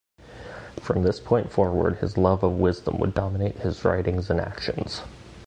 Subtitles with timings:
[0.81, 5.03] From this point forward, his love of wisdom would dominate his writings and actions.